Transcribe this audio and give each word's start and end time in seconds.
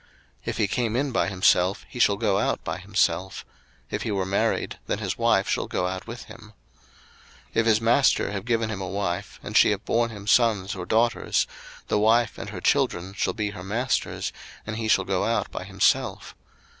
02:021:003 0.39 0.41
If 0.45 0.57
he 0.57 0.67
came 0.67 0.95
in 0.95 1.11
by 1.11 1.27
himself, 1.27 1.85
he 1.87 1.99
shall 1.99 2.17
go 2.17 2.39
out 2.39 2.63
by 2.63 2.79
himself: 2.79 3.45
if 3.91 4.01
he 4.01 4.09
were 4.09 4.25
married, 4.25 4.79
then 4.87 4.97
his 4.97 5.15
wife 5.15 5.47
shall 5.47 5.67
go 5.67 5.85
out 5.85 6.07
with 6.07 6.23
him. 6.23 6.53
02:021:004 7.49 7.49
If 7.53 7.65
his 7.67 7.81
master 7.81 8.31
have 8.31 8.43
given 8.45 8.71
him 8.71 8.81
a 8.81 8.87
wife, 8.87 9.39
and 9.43 9.55
she 9.55 9.69
have 9.69 9.85
born 9.85 10.09
him 10.09 10.25
sons 10.25 10.73
or 10.73 10.87
daughters; 10.87 11.45
the 11.87 11.99
wife 11.99 12.39
and 12.39 12.49
her 12.49 12.61
children 12.61 13.13
shall 13.13 13.33
be 13.33 13.51
her 13.51 13.63
master's, 13.63 14.33
and 14.65 14.77
he 14.77 14.87
shall 14.87 15.05
go 15.05 15.23
out 15.23 15.51
by 15.51 15.65
himself. 15.65 16.35